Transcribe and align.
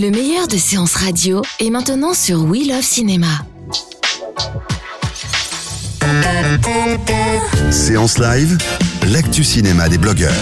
Le 0.00 0.10
meilleur 0.10 0.48
de 0.48 0.56
séances 0.56 0.94
radio 0.94 1.42
est 1.58 1.68
maintenant 1.68 2.14
sur 2.14 2.44
We 2.44 2.66
Love 2.66 2.80
Cinéma. 2.80 3.26
Séance 7.70 8.16
live, 8.16 8.56
l'actu 9.12 9.44
cinéma 9.44 9.90
des 9.90 9.98
blogueurs. 9.98 10.32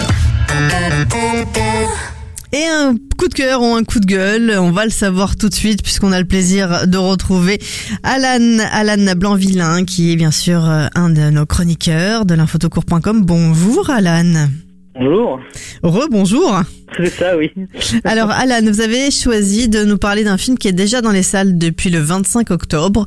Et 2.53 2.67
un 2.67 2.95
coup 3.19 3.27
de 3.27 3.35
cœur 3.35 3.61
ou 3.63 3.75
un 3.75 3.83
coup 3.83 3.99
de 3.99 4.07
gueule, 4.07 4.57
on 4.61 4.71
va 4.71 4.85
le 4.85 4.93
savoir 4.93 5.35
tout 5.35 5.49
de 5.49 5.55
suite 5.55 5.83
puisqu'on 5.83 6.13
a 6.13 6.21
le 6.21 6.27
plaisir 6.27 6.87
de 6.87 6.97
retrouver 6.97 7.61
Alan, 8.05 8.59
Alan 8.71 9.13
Blanvillain 9.17 9.85
qui 9.85 10.13
est 10.13 10.17
bien 10.17 10.31
sûr 10.31 10.65
euh, 10.71 10.87
un 10.95 11.11
de 11.11 11.31
nos 11.31 11.47
chroniqueurs 11.47 12.27
de 12.27 12.35
l'infotocourt.com. 12.35 13.25
Bonjour 13.25 13.91
Alan. 13.91 14.47
Bonjour. 14.99 15.41
Rebonjour. 15.83 16.61
C'est 16.97 17.11
ça, 17.11 17.37
oui. 17.37 17.53
Alors 18.05 18.31
Alan, 18.31 18.61
vous 18.65 18.81
avez 18.81 19.11
choisi 19.11 19.69
de 19.69 19.85
nous 19.85 19.99
parler 19.99 20.25
d'un 20.25 20.39
film 20.39 20.59
qui 20.59 20.67
est 20.69 20.73
déjà 20.73 21.01
dans 21.01 21.13
les 21.13 21.23
salles 21.23 21.57
depuis 21.59 21.91
le 21.91 22.01
25 22.01 22.51
octobre. 22.51 23.07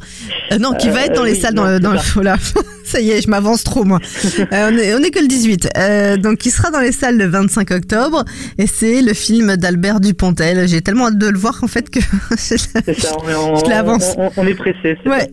Euh, 0.52 0.58
non, 0.58 0.74
qui 0.74 0.90
va 0.90 1.06
être 1.06 1.16
dans 1.16 1.24
Euh, 1.24 1.26
les 1.26 1.34
oui, 1.34 1.40
salles 1.40 1.56
non, 1.56 1.64
dans, 1.66 1.80
dans 1.80 1.92
le... 1.94 1.98
ça. 1.98 2.04
Voilà. 2.14 2.38
ça 2.86 3.02
y 3.02 3.10
est, 3.12 3.22
je 3.22 3.30
m'avance 3.30 3.64
trop 3.64 3.84
moi. 3.84 4.00
Euh, 4.40 4.70
on, 4.72 4.78
est, 4.78 4.94
on 4.94 5.00
est 5.00 5.12
que 5.12 5.20
le 5.20 5.28
18. 5.28 5.70
Euh, 5.78 6.18
donc 6.18 6.46
il 6.46 6.52
sera 6.52 6.70
dans 6.72 6.80
les 6.80 6.92
salles 6.94 7.18
le 7.18 7.26
25 7.26 7.72
octobre 7.72 8.24
et 8.58 8.68
c'est 8.68 9.02
le 9.02 9.14
film 9.14 9.58
d'Albert 9.58 10.00
Dupontel. 10.00 10.68
J'ai 10.70 10.82
tellement 10.82 11.08
hâte 11.08 11.18
de 11.18 11.28
le 11.28 11.38
voir 11.38 11.60
en 11.64 11.68
fait 11.68 11.90
que... 11.90 12.00
C'est 12.38 12.58
ça, 12.58 13.18
on 13.20 13.56
Je 13.66 13.70
l'avance. 13.70 14.14
on, 14.18 14.28
on- 14.28 14.32
on 14.38 14.48
est 14.48 14.56
pressé. 14.56 14.98
Ouais. 15.06 15.28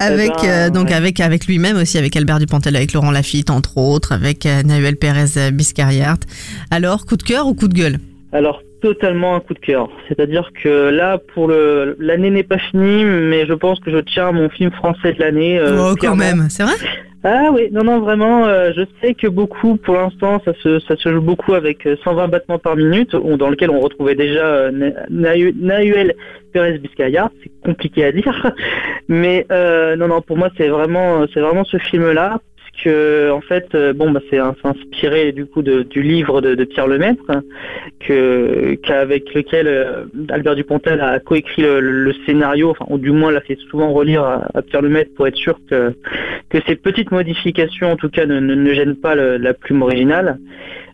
Avec 0.00 0.32
Eh 0.42 0.46
ben, 0.46 0.48
euh, 0.48 0.70
donc 0.70 0.88
ouais. 0.88 0.94
avec 0.94 1.20
avec 1.20 1.46
lui-même 1.46 1.76
aussi 1.76 1.98
avec 1.98 2.16
Albert 2.16 2.38
Dupontel 2.38 2.74
avec 2.74 2.92
Laurent 2.92 3.10
Lafitte 3.10 3.50
entre 3.50 3.76
autres 3.76 4.12
avec 4.12 4.46
euh, 4.46 4.62
Nahuel 4.62 4.96
Pérez 4.96 5.50
Biscariart. 5.52 6.18
Alors 6.70 7.06
coup 7.06 7.16
de 7.16 7.22
cœur 7.22 7.46
ou 7.46 7.54
coup 7.54 7.68
de 7.68 7.74
gueule? 7.74 7.98
Alors, 8.32 8.62
totalement 8.80 9.34
un 9.34 9.40
coup 9.40 9.54
de 9.54 9.58
cœur. 9.58 9.88
C'est-à-dire 10.08 10.50
que 10.62 10.88
là, 10.90 11.18
pour 11.34 11.48
le 11.48 11.96
l'année 11.98 12.30
n'est 12.30 12.44
pas 12.44 12.58
finie, 12.58 13.04
mais 13.04 13.44
je 13.46 13.52
pense 13.52 13.80
que 13.80 13.90
je 13.90 13.98
tiens 13.98 14.28
à 14.28 14.32
mon 14.32 14.48
film 14.48 14.70
français 14.70 15.12
de 15.12 15.20
l'année. 15.20 15.58
euh, 15.58 15.90
Oh 15.90 15.94
quand 15.98 16.16
même, 16.16 16.46
c'est 16.48 16.62
vrai? 16.62 16.74
Ah 17.22 17.50
oui, 17.52 17.68
non, 17.70 17.82
non, 17.84 18.00
vraiment, 18.00 18.46
euh, 18.46 18.72
je 18.74 18.82
sais 19.02 19.12
que 19.12 19.26
beaucoup, 19.26 19.76
pour 19.76 19.94
l'instant, 19.94 20.40
ça 20.42 20.54
se, 20.62 20.78
ça 20.80 20.96
se 20.96 21.12
joue 21.12 21.20
beaucoup 21.20 21.52
avec 21.52 21.84
euh, 21.86 21.96
120 22.02 22.28
battements 22.28 22.58
par 22.58 22.76
minute, 22.76 23.14
dans 23.14 23.50
lequel 23.50 23.68
on 23.68 23.80
retrouvait 23.80 24.14
déjà 24.14 24.42
euh, 24.46 24.70
Na- 24.70 25.06
Nahu- 25.10 25.54
Nahuel 25.60 26.14
Pérez 26.54 26.78
Biscayart, 26.78 27.30
c'est 27.42 27.50
compliqué 27.62 28.06
à 28.06 28.12
dire, 28.12 28.54
mais 29.08 29.46
euh, 29.52 29.96
non, 29.96 30.08
non, 30.08 30.22
pour 30.22 30.38
moi, 30.38 30.48
c'est 30.56 30.68
vraiment, 30.68 31.26
c'est 31.34 31.40
vraiment 31.40 31.64
ce 31.64 31.76
film-là, 31.76 32.40
puisque 32.72 32.94
en 33.30 33.40
fait, 33.40 33.74
euh, 33.74 33.92
bon, 33.92 34.10
bah, 34.10 34.20
c'est 34.30 34.38
inspiré 34.38 35.32
du 35.32 35.46
coup 35.46 35.62
du 35.62 36.02
livre 36.02 36.40
de, 36.40 36.54
de 36.54 36.64
Pierre 36.64 36.86
Lemaître, 36.86 37.24
que 38.00 38.74
qu'avec 38.82 39.32
lequel 39.34 39.66
euh, 39.66 40.04
Albert 40.28 40.54
Dupontel 40.56 41.00
a 41.00 41.18
coécrit 41.20 41.62
le, 41.62 41.80
le 41.80 42.12
scénario, 42.26 42.70
enfin, 42.70 42.86
ou 42.88 42.98
du 42.98 43.10
moins 43.10 43.30
l'a 43.32 43.40
fait 43.40 43.58
souvent 43.70 43.92
relire 43.92 44.22
à, 44.22 44.46
à 44.54 44.62
Pierre 44.62 44.82
Lemaître 44.82 45.10
pour 45.14 45.26
être 45.26 45.36
sûr 45.36 45.58
que 45.68 45.92
que 46.48 46.58
ces 46.66 46.76
petites 46.76 47.10
modifications, 47.10 47.92
en 47.92 47.96
tout 47.96 48.08
cas, 48.08 48.26
ne, 48.26 48.40
ne, 48.40 48.54
ne 48.54 48.74
gênent 48.74 48.96
pas 48.96 49.14
le- 49.14 49.36
la 49.36 49.54
plume 49.54 49.82
originale. 49.82 50.38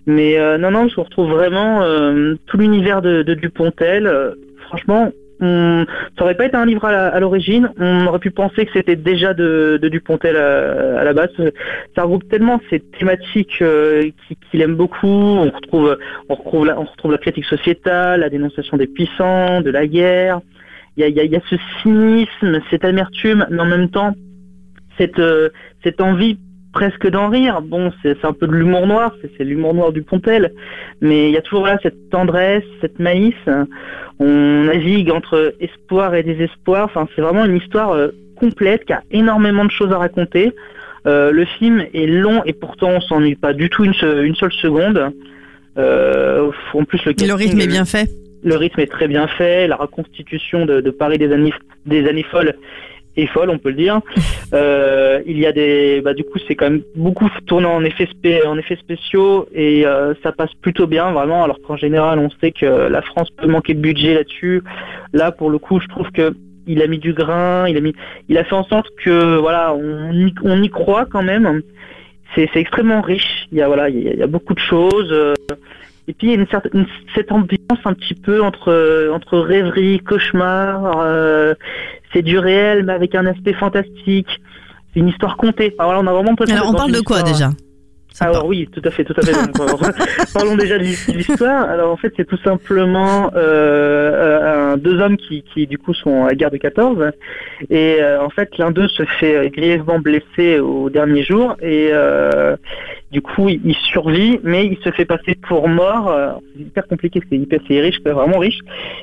Mais 0.07 0.39
euh, 0.39 0.57
non, 0.59 0.71
non, 0.71 0.89
je 0.89 1.01
retrouve 1.01 1.31
vraiment 1.31 1.83
euh, 1.83 2.35
tout 2.47 2.59
l'univers 2.59 3.03
de, 3.03 3.23
de 3.23 3.35
Dupontel. 3.35 4.07
Euh, 4.07 4.35
franchement, 4.69 5.11
on, 5.41 5.85
ça 6.17 6.25
aurait 6.25 6.35
pas 6.37 6.47
été 6.47 6.57
un 6.57 6.65
livre 6.67 6.85
à 6.87 7.19
l'origine. 7.21 7.71
On 7.79 8.07
aurait 8.07 8.19
pu 8.19 8.31
penser 8.31 8.65
que 8.67 8.73
c'était 8.73 8.97
déjà 8.97 9.35
de, 9.35 9.79
de 9.81 9.89
Dupontel 9.89 10.37
à, 10.37 11.01
à 11.01 11.05
la 11.05 11.13
base. 11.13 11.29
Ça 11.95 12.03
regroupe 12.03 12.29
tellement 12.29 12.61
ces 12.71 12.81
thématiques 12.81 13.61
euh, 13.63 14.03
qui- 14.27 14.37
qu'il 14.51 14.63
aime 14.63 14.77
beaucoup. 14.77 15.07
On 15.07 15.51
retrouve, 15.51 15.99
on 16.29 16.35
retrouve, 16.35 16.67
la, 16.67 16.81
on 16.81 16.85
retrouve 16.85 17.13
la 17.13 17.19
critique 17.19 17.45
sociétale, 17.45 18.21
la 18.21 18.31
dénonciation 18.31 18.77
des 18.77 18.87
puissants, 18.87 19.61
de 19.61 19.71
la 19.71 19.87
guerre. 19.87 20.41
Il 20.97 21.03
y 21.03 21.05
a, 21.05 21.09
y 21.09 21.21
a- 21.21 21.25
y 21.25 21.37
a 21.37 21.41
ce 21.51 21.57
cynisme, 21.83 22.61
cette 22.71 22.85
amertume, 22.85 23.47
mais 23.51 23.61
en 23.61 23.67
même 23.67 23.91
temps 23.91 24.15
cette, 24.99 25.19
euh, 25.19 25.51
cette 25.85 26.01
envie 26.01 26.39
presque 26.79 27.09
d'en 27.09 27.29
rire. 27.31 27.63
Bon, 27.63 27.91
c'est 28.03 28.23
un 28.25 28.33
peu 28.39 28.47
de 28.47 28.53
l'humour 28.53 28.87
noir, 28.87 29.15
c'est 29.39 29.45
l'humour 29.45 29.73
noir 29.75 29.93
du 29.93 30.03
Pontel, 30.03 30.53
mais 31.01 31.29
il 31.29 31.33
y 31.33 31.39
a 31.39 31.43
toujours 31.43 31.67
là 31.67 31.79
cette 31.83 32.11
tendresse, 32.11 32.65
cette 32.83 32.99
maïs. 32.99 33.35
On 34.19 34.65
navigue 34.65 35.11
entre 35.11 35.55
espoir 35.61 36.15
et 36.15 36.23
désespoir. 36.23 36.85
Enfin, 36.85 37.09
c'est 37.15 37.23
vraiment 37.23 37.45
une 37.47 37.57
histoire 37.57 37.91
euh, 37.93 38.09
complète 38.43 38.85
qui 38.85 38.93
a 38.93 39.03
énormément 39.11 39.65
de 39.65 39.71
choses 39.71 39.93
à 39.93 39.99
raconter. 39.99 40.53
Euh, 41.07 41.31
le 41.33 41.45
film 41.45 41.85
est 41.95 42.07
long 42.07 42.43
et 42.45 42.53
pourtant 42.53 42.91
on 42.91 43.01
s'ennuie 43.01 43.37
pas 43.37 43.53
du 43.55 43.71
tout 43.71 43.85
une, 43.85 43.95
se- 43.95 44.23
une 44.25 44.35
seule 44.35 44.53
seconde. 44.53 45.13
Euh, 45.79 46.51
en 46.75 46.85
plus 46.85 47.03
le, 47.07 47.13
Le 47.27 47.35
rythme 47.35 47.61
est 47.61 47.67
bien 47.67 47.85
fait. 47.85 48.07
le 48.43 48.57
rythme 48.57 48.81
est 48.81 48.91
très 48.99 49.09
bien 49.09 49.27
fait, 49.39 49.67
la 49.67 49.77
reconstitution 49.77 50.67
de, 50.67 50.81
de 50.81 50.91
Paris 50.91 51.19
des 51.19 51.31
années, 51.33 51.53
des 51.87 52.07
années 52.09 52.27
folles 52.31 52.55
est 53.17 53.27
folle, 53.27 53.51
on 53.51 53.59
peut 53.59 53.71
le 53.71 53.77
dire. 53.77 54.01
Euh, 54.53 55.21
il 55.27 55.39
y 55.39 55.47
a 55.47 55.53
des, 55.53 56.01
bah, 56.03 56.15
du 56.15 56.25
coup, 56.25 56.39
c'est 56.47 56.55
quand 56.55 56.71
même 56.71 56.83
beaucoup 56.95 57.29
tourné 57.47 57.67
en 57.67 57.83
effets, 57.85 58.09
en 58.47 58.57
effets 58.59 58.77
spéciaux 58.77 59.49
et 59.55 59.87
euh, 59.87 60.15
ça 60.23 60.33
passe 60.33 60.53
plutôt 60.63 60.87
bien, 60.87 61.11
vraiment. 61.13 61.43
Alors 61.45 61.59
qu'en 61.63 61.77
général, 61.77 62.19
on 62.19 62.31
sait 62.41 62.53
que 62.53 62.67
la 62.67 63.03
France 63.03 63.31
peut 63.31 63.47
manquer 63.47 63.75
de 63.75 63.81
budget 63.81 64.15
là-dessus. 64.15 64.63
Là, 65.13 65.33
pour 65.33 65.51
le 65.51 65.59
coup, 65.59 65.81
je 65.81 65.89
trouve 65.89 66.11
que 66.13 66.35
il 66.69 66.83
a 66.83 66.89
mis 66.89 66.99
du 66.99 67.13
grain, 67.13 67.69
il 67.69 67.77
a 67.77 67.81
mis, 67.81 67.95
il 68.29 68.37
a 68.39 68.45
fait 68.45 68.55
en 68.57 68.65
sorte 68.65 68.89
que, 69.05 69.37
voilà, 69.37 69.73
on 69.73 70.13
y, 70.13 70.35
on 70.43 70.63
y 70.63 70.69
croit 70.69 71.07
quand 71.07 71.23
même. 71.23 71.63
C'est, 72.35 72.49
extrêmement 72.57 73.01
riche. 73.03 73.47
Il 73.53 73.59
y 73.59 73.63
a, 73.63 73.69
voilà, 73.69 73.89
il 73.89 74.03
y 74.03 74.23
a, 74.23 74.27
beaucoup 74.27 74.53
de 74.53 74.59
choses. 74.59 75.15
et 76.09 76.13
puis 76.13 76.27
il 76.27 76.31
y 76.31 76.33
a 76.33 76.37
une 76.41 76.47
certaine 76.49 76.81
une- 76.81 76.87
cette 77.15 77.31
ambiance 77.33 77.81
un 77.85 77.95
petit 77.95 78.15
peu 78.15 78.43
entre 78.43 79.11
entre 79.13 79.39
rêverie, 79.39 80.01
cauchemar. 80.01 81.01
euh, 81.05 81.55
c'est 82.13 82.23
du 82.23 82.39
réel 82.39 82.85
mais 82.85 82.93
avec 82.93 83.15
un 83.15 83.27
aspect 83.27 83.55
fantastique. 83.55 84.29
C'est 84.93 85.01
une 85.01 85.09
histoire 85.09 85.37
contée. 85.37 85.75
Enfin, 85.75 85.85
voilà, 85.85 86.01
on 86.01 86.07
a 86.07 86.13
vraiment 86.13 86.35
Alors 86.49 86.71
on 86.71 86.75
parle 86.75 86.93
de 86.93 87.01
quoi 87.01 87.23
déjà? 87.23 87.51
Alors 88.25 88.47
oui, 88.47 88.69
tout 88.73 88.81
à 88.85 88.91
fait, 88.91 89.05
tout 89.05 89.15
à 89.17 89.23
fait. 89.23 89.33
Donc, 89.33 89.61
euh, 89.61 89.91
Parlons 90.35 90.57
déjà 90.57 90.79
de 90.79 90.85
l'hi- 90.85 91.13
de 91.13 91.19
l'histoire. 91.19 91.69
Alors 91.69 91.93
en 91.93 91.97
fait, 91.97 92.13
c'est 92.17 92.25
tout 92.27 92.39
simplement 92.39 93.31
euh, 93.35 93.37
euh, 93.37 94.73
un- 94.73 94.77
deux 94.79 94.99
hommes 95.01 95.17
qui, 95.17 95.43
qui 95.43 95.67
du 95.67 95.79
coup 95.79 95.93
sont 95.95 96.25
à 96.25 96.29
la 96.29 96.35
guerre 96.35 96.51
de 96.51 96.57
14 96.57 97.11
et 97.71 97.99
euh, 98.01 98.21
en 98.23 98.31
fait 98.31 98.57
l'un 98.59 98.71
d'eux 98.71 98.89
se 98.89 99.05
fait 99.05 99.51
grièvement 99.51 99.99
blessé 99.99 100.59
au 100.59 100.89
dernier 100.91 101.23
jour 101.25 101.57
et 101.61 101.91
euh, 101.93 102.57
du 103.13 103.21
coup 103.23 103.49
il, 103.49 103.61
il 103.65 103.75
survit 103.75 104.41
mais 104.43 104.67
il 104.67 104.79
se 104.83 104.91
fait 104.91 105.05
passer 105.05 105.35
pour 105.49 105.69
mort. 105.69 106.15
C'est 106.55 106.63
hyper 106.63 106.87
compliqué, 106.87 107.21
c'est 107.29 107.37
hyper 107.37 107.61
c'est 107.69 107.81
riche, 107.81 107.99
c'est 108.05 108.13
vraiment 108.13 108.39
riche. 108.39 108.59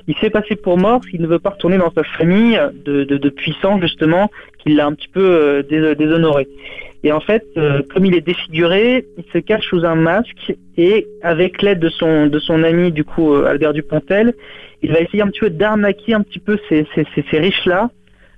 Il 0.07 0.15
se 0.15 0.19
fait 0.19 0.29
passer 0.29 0.55
pour 0.55 0.77
mort 0.77 0.99
parce 0.99 1.07
qu'il 1.09 1.21
ne 1.21 1.27
veut 1.27 1.39
pas 1.39 1.51
retourner 1.51 1.77
dans 1.77 1.91
sa 1.93 2.03
famille 2.03 2.59
de, 2.85 3.03
de, 3.03 3.17
de 3.17 3.29
puissants 3.29 3.79
justement 3.79 4.31
qui 4.59 4.73
l'a 4.73 4.85
un 4.85 4.93
petit 4.93 5.07
peu 5.09 5.63
dés- 5.69 5.95
déshonoré. 5.95 6.47
Et 7.03 7.11
en 7.11 7.19
fait, 7.19 7.43
euh, 7.57 7.81
comme 7.93 8.05
il 8.05 8.15
est 8.15 8.21
défiguré, 8.21 9.05
il 9.17 9.25
se 9.33 9.37
cache 9.39 9.67
sous 9.67 9.83
un 9.83 9.95
masque 9.95 10.53
et 10.77 11.05
avec 11.21 11.61
l'aide 11.61 11.79
de 11.79 11.89
son 11.89 12.27
de 12.27 12.39
son 12.39 12.63
ami 12.63 12.91
du 12.91 13.03
coup 13.03 13.33
euh, 13.33 13.45
Albert 13.45 13.73
Dupontel, 13.73 14.33
il 14.81 14.91
va 14.91 14.99
essayer 14.99 15.21
un 15.21 15.27
petit 15.27 15.41
peu 15.41 15.49
d'arnaquer 15.49 16.13
un 16.13 16.21
petit 16.21 16.39
peu 16.39 16.57
ces, 16.69 16.87
ces, 16.95 17.05
ces, 17.13 17.25
ces 17.29 17.39
riches 17.39 17.65
là 17.65 17.89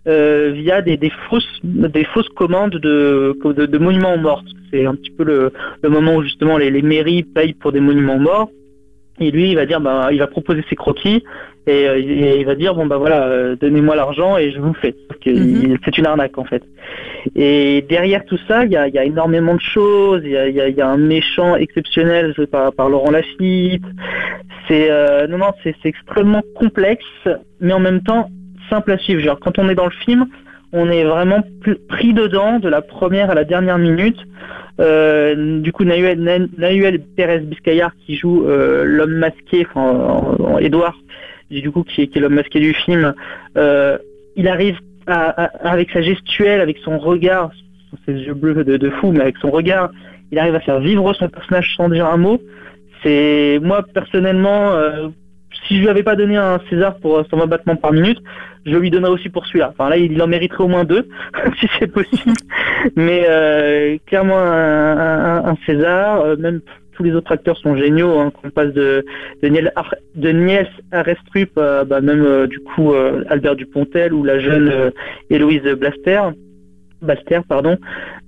via 0.08 0.84
des, 0.84 0.98
des 0.98 1.12
fausses 1.30 1.60
des 1.64 2.04
fausses 2.06 2.30
commandes 2.30 2.76
de, 2.76 3.36
de, 3.44 3.78
monuments 3.80 4.18
morts. 4.18 4.44
C'est 4.70 4.86
un 4.86 4.94
petit 4.94 5.10
peu 5.10 5.24
le, 5.24 5.52
le 5.82 5.90
moment 5.90 6.18
où 6.18 6.22
justement 6.22 6.60
les, 6.60 6.70
les 6.70 6.84
mairies 6.84 7.24
payent 7.24 7.56
pour 7.56 7.72
des 7.72 7.80
monuments 7.80 8.20
morts. 8.20 8.50
Et 9.20 9.32
lui, 9.32 9.50
il 9.50 9.56
va 9.56 9.66
dire, 9.66 9.80
bah, 9.80 10.10
il 10.12 10.20
va 10.20 10.28
proposer 10.28 10.64
ses 10.70 10.76
croquis 10.76 11.24
et, 11.68 11.88
euh, 11.88 11.96
et 11.98 12.40
il 12.40 12.46
va 12.46 12.56
dire, 12.56 12.76
bon 12.76 12.86
bah 12.86 12.98
voilà, 12.98 13.24
euh, 13.28 13.56
donnez-moi 13.56 13.96
l'argent 13.96 14.38
et 14.38 14.52
je 14.52 14.60
vous 14.60 14.74
fais. 14.74 14.94
Mhm. 15.26 15.78
C'est 15.86 15.98
une 15.98 16.06
arnaque 16.06 16.38
en 16.38 16.44
fait. 16.44 16.64
Et 17.36 17.84
derrière 17.90 18.26
tout 18.26 18.38
ça, 18.48 18.66
il 18.66 18.72
y 18.72 18.78
a, 18.78 18.88
il 18.88 18.94
y 18.94 19.00
a 19.00 19.06
énormément 19.06 19.56
de 19.56 19.62
choses. 19.62 20.22
Il 20.26 20.32
y 20.32 20.38
a, 20.38 20.48
il 20.50 20.56
y 20.56 20.62
a- 20.62 20.68
il 20.68 20.76
y 20.76 20.82
a 20.82 20.88
un 20.90 20.98
méchant 20.98 21.56
exceptionnel 21.56 22.34
joué 22.36 22.46
par, 22.46 22.74
par 22.74 22.90
Laurent 22.90 23.10
Lafitte. 23.12 23.84
C'est 24.68 24.92
euh, 24.92 25.28
non 25.28 25.38
non, 25.38 25.52
c'est 25.64 25.76
extrêmement 25.86 26.44
complexe, 26.56 27.06
mais 27.62 27.74
en 27.74 27.80
même 27.80 28.02
temps 28.02 28.30
simple 28.70 28.92
à 28.92 28.98
suivre. 28.98 29.22
Genre 29.22 29.40
quand 29.40 29.58
on 29.60 29.70
est 29.70 29.76
dans 29.76 29.86
le 29.86 29.92
film, 30.06 30.26
on 30.74 30.90
est 30.90 31.04
vraiment 31.06 31.42
pris 31.88 32.14
dedans 32.14 32.60
de 32.60 32.68
la 32.68 32.82
première 32.82 33.30
à 33.32 33.34
la 33.36 33.46
dernière 33.46 33.78
minute. 33.78 34.18
Euh, 34.80 35.62
du 35.62 35.72
coup, 35.72 35.84
Nahuel, 35.86 36.20
Na- 36.20 36.46
Nahuel 36.58 37.00
Pérez 37.16 37.40
Biscayar 37.40 37.92
qui 38.06 38.16
joue 38.16 38.46
euh, 38.48 38.84
l'homme 38.86 39.16
masqué, 39.18 39.66
enfin, 39.70 39.82
en- 39.82 40.36
en- 40.44 40.58
Edouard, 40.60 40.98
du 41.50 41.72
coup 41.72 41.84
qui 41.84 42.02
est, 42.02 42.16
l'homme 42.18 42.36
masqué 42.36 42.60
du 42.60 42.74
film, 42.74 43.14
euh, 43.58 43.98
il 44.36 44.48
arrive 44.48 44.78
à- 45.08 45.46
avec 45.70 45.92
sa 45.92 46.02
gestuelle, 46.02 46.60
avec 46.60 46.78
son 46.80 46.98
regard, 46.98 47.52
ses 48.06 48.14
yeux 48.14 48.34
bleus 48.34 48.64
de, 48.66 48.90
fou, 48.90 49.12
mais 49.12 49.22
avec 49.22 49.38
son 49.38 49.50
regard, 49.52 49.92
il 50.32 50.40
arrive 50.40 50.56
à 50.56 50.60
faire 50.60 50.80
vivre 50.80 51.14
son 51.14 51.30
personnage 51.30 51.74
sans 51.78 51.88
dire 51.88 52.08
un 52.08 52.18
mot. 52.18 52.42
C'est 53.04 53.60
moi 53.62 53.86
personnellement, 53.94 54.74
si 55.68 55.76
je 55.78 55.82
lui 55.82 55.90
avais 55.90 56.04
pas 56.04 56.16
donné 56.16 56.36
un 56.36 56.60
César 56.70 56.98
pour 56.98 57.18
euh, 57.20 57.24
120 57.30 57.48
battements 57.48 57.76
par 57.78 57.94
minute, 57.94 58.20
je 58.66 58.76
lui 58.76 58.90
donnerais 58.90 59.12
aussi 59.12 59.30
pour 59.30 59.46
celui-là. 59.46 59.70
Enfin 59.78 59.90
là, 59.90 59.98
il 59.98 60.20
en 60.22 60.28
mériterait 60.28 60.64
au 60.64 60.68
moins 60.68 60.84
deux, 60.84 61.08
si 61.60 61.68
c'est 61.80 61.88
possible. 61.88 62.34
Mais 62.96 63.26
euh, 63.30 63.98
clairement 64.06 64.38
un, 64.40 64.98
un- 64.98 65.46
un 65.52 65.58
César. 65.66 66.22
euh, 66.22 66.36
même 66.38 66.62
tous 66.94 67.04
les 67.04 67.14
autres 67.14 67.32
acteurs 67.34 67.58
sont 67.58 67.76
géniaux. 67.76 68.20
Hein, 68.20 68.32
qu'on 68.32 68.50
passe 68.52 68.72
de 68.74 69.04
de 69.44 69.48
Niels, 69.50 69.72
Ar- 69.76 69.96
de 70.16 70.30
Niels 70.30 70.70
Arestrup, 70.94 71.58
à, 71.58 71.84
bah, 71.84 72.00
même 72.02 72.24
euh, 72.24 72.48
du 72.48 72.60
coup 72.60 72.94
euh, 72.94 73.24
Albert 73.30 73.56
Dupontel 73.58 74.14
ou 74.14 74.24
la 74.24 74.40
jeune 74.40 74.70
euh, 74.70 74.92
Héloïse 75.30 75.64
Blaster. 75.64 76.22
Baster, 77.02 77.42
pardon. 77.48 77.78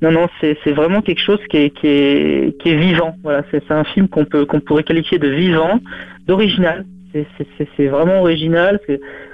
Non, 0.02 0.12
non, 0.12 0.28
c'est 0.42 0.58
vraiment 0.74 1.02
quelque 1.02 1.22
chose 1.22 1.40
qui 1.50 1.58
est, 1.58 1.70
qui 1.72 1.88
est, 1.88 2.62
qui 2.62 2.70
est 2.70 2.76
vivant. 2.76 3.16
Voilà, 3.24 3.44
c'est 3.50 3.72
un 3.72 3.86
film 3.86 4.08
qu'on 4.10 4.26
peut 4.26 4.46
qu'on 4.46 4.60
pourrait 4.60 4.84
qualifier 4.84 5.18
de 5.18 5.30
vivant, 5.30 5.80
d'original. 6.28 6.86
C'est- 7.14 7.88
vraiment 7.88 8.20
original. 8.22 8.80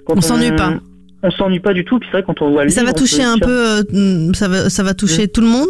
On 0.08 0.22
s'ennuie 0.22 0.52
pas. 0.56 0.74
On 1.24 1.32
s'ennuie 1.32 1.60
pas 1.62 1.74
du 1.74 1.86
tout. 1.86 2.00
Puis 2.00 2.10
c'est 2.12 2.18
vrai 2.18 2.24
quand 2.28 2.42
on 2.42 2.52
voit 2.52 2.66
le 2.66 2.70
Ça 2.70 2.82
livre, 2.82 2.92
va 2.94 3.00
toucher 3.00 3.24
un 3.24 3.36
dire- 3.38 3.46
peu, 3.48 3.66
euh, 3.94 4.34
ça 4.34 4.48
va, 4.48 4.70
ça 4.70 4.84
va 4.84 4.94
toucher 4.94 5.28
tout 5.28 5.42
le 5.42 5.48
monde? 5.48 5.68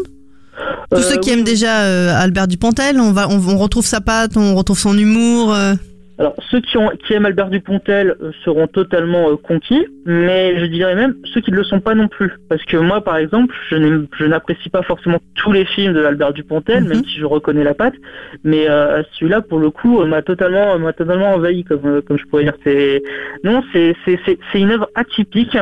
Tous 0.91 0.97
Euh, 0.99 1.01
ceux 1.01 1.17
qui 1.19 1.29
oui, 1.29 1.37
aiment 1.37 1.43
déjà 1.43 1.81
euh, 1.81 2.13
Albert 2.15 2.47
Dupontel, 2.47 2.99
on 2.99 3.11
va, 3.11 3.27
on, 3.29 3.35
on 3.47 3.57
retrouve 3.57 3.85
sa 3.85 4.01
patte, 4.01 4.35
on 4.37 4.55
retrouve 4.55 4.77
son 4.79 4.97
humour. 4.97 5.53
euh. 5.53 5.73
Alors, 6.19 6.35
ceux 6.51 6.61
qui, 6.61 6.77
ont, 6.77 6.89
qui 6.89 7.13
aiment 7.13 7.25
Albert 7.25 7.49
Dupontel 7.49 8.15
euh, 8.21 8.31
seront 8.45 8.67
totalement 8.67 9.31
euh, 9.31 9.35
conquis, 9.35 9.87
mais 10.05 10.59
je 10.59 10.65
dirais 10.65 10.93
même 10.95 11.15
ceux 11.33 11.41
qui 11.41 11.51
ne 11.51 11.55
le 11.55 11.63
sont 11.63 11.79
pas 11.79 11.95
non 11.95 12.07
plus. 12.07 12.31
Parce 12.49 12.63
que 12.65 12.77
moi, 12.77 13.03
par 13.03 13.17
exemple, 13.17 13.55
je 13.69 14.25
n'apprécie 14.25 14.69
pas 14.69 14.83
forcément 14.83 15.17
tous 15.35 15.51
les 15.51 15.65
films 15.65 15.93
de 15.93 16.03
Albert 16.03 16.33
Dupontel, 16.33 16.83
Mhm. 16.83 16.89
même 16.89 17.03
si 17.05 17.19
je 17.19 17.25
reconnais 17.25 17.63
la 17.63 17.73
patte. 17.73 17.95
Mais 18.43 18.69
euh, 18.69 19.01
celui-là, 19.13 19.41
pour 19.41 19.59
le 19.59 19.71
coup, 19.71 20.03
m'a 20.05 20.21
totalement, 20.21 20.77
m'a 20.77 20.93
totalement 20.93 21.33
envahi, 21.33 21.63
comme, 21.63 22.01
comme 22.03 22.17
je 22.19 22.25
pourrais 22.25 22.43
dire. 22.43 22.57
C'est 22.63 23.01
non, 23.43 23.63
c'est 23.73 23.95
c'est 24.05 24.19
c'est 24.25 24.37
c'est 24.51 24.59
une 24.61 24.71
œuvre 24.71 24.89
atypique 24.95 25.57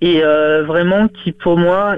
et 0.00 0.20
vraiment 0.20 1.06
qui, 1.06 1.30
pour 1.30 1.56
moi, 1.56 1.96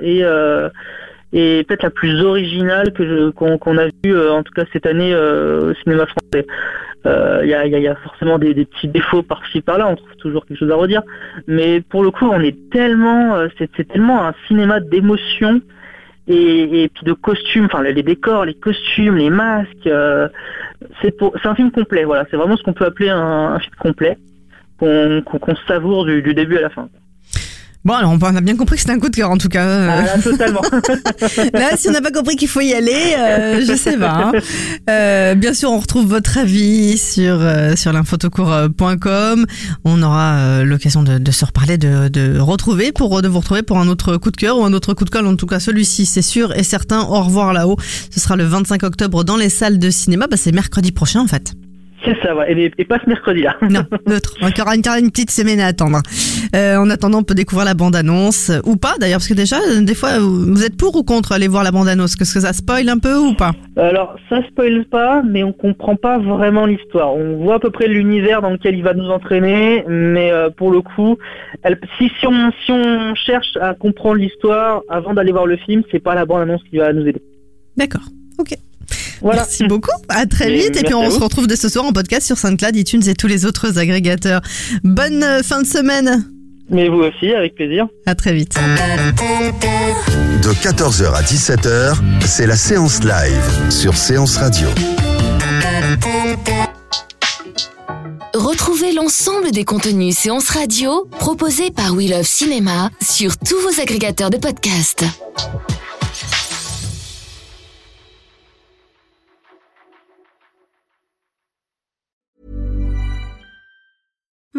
est 1.35 1.67
peut-être 1.67 1.83
la 1.83 1.91
plus 1.91 2.21
originale 2.23 2.93
que 2.93 3.31
qu'on 3.31 3.79
a 3.79 3.87
vue, 3.87 4.15
euh, 4.15 4.33
en 4.33 4.43
tout 4.43 4.53
cas 4.53 4.65
cette 4.73 4.87
année 4.87 5.13
euh, 5.13 5.71
au 5.71 5.75
cinéma 5.83 6.07
français. 6.07 6.47
Euh, 7.07 7.41
Il 7.45 7.51
y, 7.51 7.55
a, 7.55 7.67
il 7.67 7.73
y 7.73 7.89
a- 7.89 7.95
forcément 7.97 8.39
des, 8.39 8.55
petits 8.55 8.89
défauts 8.89 9.23
par-ci 9.23 9.61
par-là, 9.61 9.89
on 9.89 9.97
trouve 9.97 10.17
toujours 10.17 10.47
quelque 10.47 10.59
chose 10.59 10.71
à 10.71 10.77
redire. 10.77 11.03
Mais 11.47 11.81
pour 11.81 12.03
le 12.03 12.11
coup, 12.11 12.27
on 12.27 12.41
est 12.41 12.71
tellement, 12.71 13.37
euh, 13.37 13.49
c'est 13.59 13.87
tellement 13.89 14.27
un 14.27 14.35
cinéma 14.49 14.81
d'émotion 14.81 15.61
et, 16.27 16.91
puis 16.95 17.05
de 17.05 17.13
costumes, 17.13 17.67
enfin 17.67 17.83
les 17.83 18.03
décors, 18.03 18.47
les 18.47 18.55
costumes, 18.55 19.17
les 19.17 19.31
masques. 19.31 19.87
euh, 19.87 20.29
c'est 21.03 21.17
pour- 21.17 21.35
un 21.45 21.55
film 21.55 21.71
complet. 21.71 22.05
Voilà, 22.05 22.25
c'est 22.31 22.37
vraiment 22.37 22.57
ce 22.57 22.63
qu'on 22.63 22.73
peut 22.73 22.87
appeler 22.87 23.11
un, 23.11 23.59
film 23.59 23.75
complet 23.79 24.19
qu'on 24.79 25.57
savoure 25.69 26.05
du 26.05 26.35
début 26.35 26.59
à 26.59 26.63
la 26.63 26.71
fin. 26.71 26.89
Bon, 27.85 27.93
alors 27.93 28.13
on 28.19 28.37
a 28.37 28.41
bien 28.41 28.57
compris 28.57 28.77
que 28.77 28.81
c'était 28.81 28.93
un 28.95 28.99
coup 28.99 29.11
de 29.11 29.17
cœur 29.17 29.31
en 29.31 29.37
tout 29.37 29.49
cas. 29.51 29.63
euh. 29.67 29.91
Ah, 29.93 30.03
là, 30.17 30.23
totalement. 30.23 30.63
Là, 31.53 31.77
si 31.77 31.89
on 31.89 31.93
n'a 31.93 32.01
pas 32.01 32.11
compris 32.11 32.37
qu'il 32.37 32.49
faut 32.49 32.63
y 32.63 32.73
aller, 32.73 33.15
euh, 33.19 33.63
je 33.67 33.75
sais 33.77 33.99
pas. 33.99 34.33
hein. 34.35 34.41
Euh, 34.89 35.35
bien 35.35 35.53
sûr, 35.53 35.71
on 35.71 35.79
retrouve 35.79 36.07
votre 36.07 36.39
avis 36.39 36.97
sur 36.97 37.37
euh, 37.41 37.77
sur 37.77 37.93
l'infotocourt.com. 37.93 39.45
On 39.85 40.03
aura 40.03 40.33
euh, 40.37 40.65
l'occasion 40.65 41.03
de, 41.03 41.19
de 41.19 41.31
se 41.31 41.45
reparler, 41.45 41.77
de, 41.77 42.09
de 42.09 42.39
retrouver 42.39 42.91
pour 42.93 43.21
de 43.21 43.29
vous 43.29 43.41
retrouver 43.41 43.63
pour 43.63 43.79
un 43.79 43.89
autre 43.89 44.17
coup 44.17 44.31
de 44.31 44.37
cœur 44.39 44.59
ou 44.59 44.65
un 44.65 44.73
autre 44.73 44.95
coup 44.95 45.05
de 45.05 45.11
colle. 45.11 45.27
En 45.27 45.37
tout 45.37 45.47
cas, 45.47 45.61
celui-ci, 45.61 46.07
c'est 46.07 46.23
sûr 46.23 46.57
et 46.57 46.63
certain. 46.63 47.01
Au 47.03 47.21
revoir 47.23 47.53
là-haut. 47.53 47.77
Ce 48.11 48.19
sera 48.19 48.37
le 48.37 48.45
25 48.45 48.83
octobre 48.83 49.25
dans 49.25 49.37
les 49.37 49.51
salles 49.51 49.79
de 49.79 49.91
cinéma. 49.91 50.27
Bah, 50.27 50.37
c'est 50.39 50.53
mercredi 50.53 50.91
prochain 50.91 51.21
en 51.21 51.27
fait. 51.27 51.53
C'est 52.05 52.17
ça, 52.23 52.35
ouais. 52.37 52.53
et, 52.53 52.73
et 52.79 52.85
pas 52.85 52.99
ce 53.03 53.09
mercredi-là. 53.09 53.57
Non, 53.71 53.83
neutre. 54.07 54.35
Encore 54.43 54.69
une, 54.73 54.81
encore 54.81 54.97
une 54.97 55.11
petite 55.11 55.31
semaine 55.31 55.61
à 55.61 55.67
attendre. 55.67 56.01
Euh, 56.55 56.77
en 56.77 56.89
attendant, 56.91 57.19
on 57.19 57.23
peut 57.23 57.35
découvrir 57.35 57.65
la 57.65 57.75
bande-annonce 57.75 58.51
euh, 58.51 58.61
ou 58.65 58.77
pas 58.77 58.95
d'ailleurs, 59.01 59.19
parce 59.19 59.29
que 59.29 59.35
déjà, 59.35 59.57
euh, 59.71 59.81
des 59.83 59.95
fois, 59.95 60.19
vous 60.21 60.65
êtes 60.65 60.77
pour 60.77 60.95
ou 60.97 61.03
contre 61.03 61.33
aller 61.33 61.49
voir 61.49 61.65
la 61.65 61.71
bande-annonce? 61.73 62.15
Est-ce 62.21 62.35
que 62.35 62.41
ça 62.41 62.53
spoil 62.53 62.89
un 62.89 62.99
peu 62.99 63.17
ou 63.17 63.35
pas? 63.35 63.53
Alors, 63.77 64.17
ça 64.29 64.43
spoil 64.49 64.85
pas, 64.91 65.23
mais 65.23 65.43
on 65.43 65.53
comprend 65.53 65.97
pas 65.97 66.19
vraiment 66.19 66.67
l'histoire. 66.67 67.15
On 67.15 67.39
voit 67.43 67.55
à 67.57 67.59
peu 67.59 67.71
près 67.71 67.89
l'univers 67.89 68.43
dans 68.43 68.51
lequel 68.51 68.75
il 68.77 68.83
va 68.83 68.95
nous 68.95 69.09
entraîner, 69.11 69.85
mais 69.89 70.31
euh, 70.31 70.51
pour 70.51 70.71
le 70.71 70.81
coup, 70.83 71.17
elle- 71.63 71.79
si, 71.99 72.11
si, 72.21 72.27
on, 72.27 72.53
si 72.65 72.71
on 72.73 73.15
cherche 73.15 73.57
à 73.61 73.75
comprendre 73.75 74.17
l'histoire 74.17 74.83
avant 74.89 75.15
d'aller 75.15 75.33
voir 75.33 75.47
le 75.47 75.57
film, 75.57 75.83
c'est 75.91 75.99
pas 76.03 76.15
la 76.15 76.25
bande-annonce 76.27 76.63
qui 76.71 76.77
va 76.79 76.93
nous 76.93 77.07
aider. 77.07 77.23
D'accord. 77.77 78.03
Ok. 78.39 78.55
Voilà. 79.25 79.41
Merci 79.41 79.65
beaucoup. 79.65 79.91
À 80.11 80.27
très 80.27 80.53
vite. 80.53 80.77
Et 80.77 80.85
puis 80.85 80.95
on 80.95 81.11
se 81.11 81.19
retrouve 81.19 81.47
dès 81.47 81.57
ce 81.57 81.71
soir 81.71 81.87
en 81.87 81.93
podcast 81.93 82.27
sur 82.27 82.37
SoundCloud, 82.37 82.77
iTunes 82.77 83.03
et 83.09 83.15
tous 83.15 83.27
les 83.27 83.47
autres 83.47 83.79
agrégateurs. 83.79 84.43
Bonne 84.85 85.23
euh, 85.23 85.43
fin 85.43 85.63
de 85.63 85.67
semaine. 85.67 86.29
Mais 86.69 86.89
vous 86.89 87.01
aussi, 87.01 87.33
avec 87.33 87.55
plaisir. 87.55 87.87
À 88.05 88.15
très 88.15 88.35
vite. 88.35 88.55
De 90.43 90.51
14h 90.51 91.15
à 91.15 91.23
17h, 91.23 91.97
c'est 92.21 92.47
la 92.47 92.57
séance 92.57 93.03
live 93.03 93.71
sur 93.71 93.97
Séance 93.97 94.37
Radio. 94.37 94.69
Retrouvez 98.35 98.93
l'ensemble 98.93 99.53
des 99.53 99.65
contenus 99.65 100.17
séances 100.17 100.51
radio 100.51 101.07
proposés 101.19 101.71
par 101.71 101.95
We 101.95 102.11
Love 102.11 102.27
Cinéma 102.27 102.91
sur 103.01 103.39
tous 103.39 103.59
vos 103.61 103.81
agrégateurs 103.81 104.31
de 104.31 104.37
podcasts. 104.37 105.05